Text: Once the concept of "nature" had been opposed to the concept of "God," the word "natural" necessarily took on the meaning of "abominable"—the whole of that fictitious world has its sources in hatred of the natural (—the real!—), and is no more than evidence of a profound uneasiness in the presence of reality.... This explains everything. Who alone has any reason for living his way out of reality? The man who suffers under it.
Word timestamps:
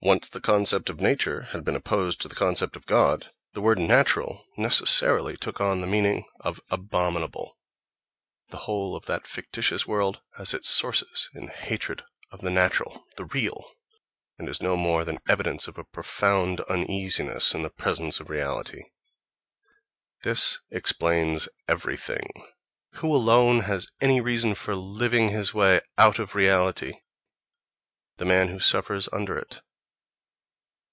Once 0.00 0.28
the 0.28 0.40
concept 0.40 0.88
of 0.88 1.00
"nature" 1.00 1.42
had 1.50 1.64
been 1.64 1.74
opposed 1.74 2.20
to 2.20 2.28
the 2.28 2.34
concept 2.34 2.76
of 2.76 2.86
"God," 2.86 3.28
the 3.52 3.60
word 3.60 3.80
"natural" 3.80 4.46
necessarily 4.56 5.36
took 5.36 5.60
on 5.60 5.80
the 5.80 5.88
meaning 5.88 6.24
of 6.38 6.60
"abominable"—the 6.70 7.50
whole 8.58 8.94
of 8.94 9.06
that 9.06 9.26
fictitious 9.26 9.88
world 9.88 10.22
has 10.36 10.54
its 10.54 10.68
sources 10.70 11.28
in 11.34 11.48
hatred 11.48 12.04
of 12.30 12.42
the 12.42 12.48
natural 12.50 13.04
(—the 13.16 13.24
real!—), 13.24 13.72
and 14.38 14.48
is 14.48 14.62
no 14.62 14.76
more 14.76 15.04
than 15.04 15.18
evidence 15.28 15.66
of 15.66 15.76
a 15.76 15.84
profound 15.84 16.60
uneasiness 16.70 17.52
in 17.52 17.62
the 17.62 17.68
presence 17.68 18.20
of 18.20 18.30
reality.... 18.30 18.84
This 20.22 20.60
explains 20.70 21.48
everything. 21.66 22.30
Who 22.92 23.12
alone 23.14 23.62
has 23.62 23.88
any 24.00 24.20
reason 24.20 24.54
for 24.54 24.76
living 24.76 25.30
his 25.30 25.52
way 25.52 25.80
out 25.98 26.20
of 26.20 26.36
reality? 26.36 26.94
The 28.18 28.24
man 28.24 28.48
who 28.48 28.60
suffers 28.60 29.08
under 29.12 29.36
it. 29.36 29.60